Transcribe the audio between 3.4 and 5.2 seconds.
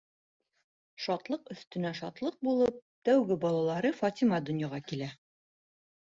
балалары Фатима донъяға килә.